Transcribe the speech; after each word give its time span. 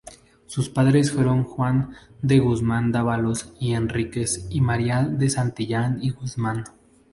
Sus 0.47 0.67
padres 0.67 1.11
fueron 1.11 1.43
Juan 1.43 1.91
de 2.23 2.39
Guzmán-Dávalos 2.39 3.53
y 3.59 3.73
Enríquez 3.75 4.47
y 4.49 4.59
María 4.59 5.03
de 5.03 5.29
Santillán 5.29 5.99
y 6.03 6.09
Guzmán. 6.09 6.63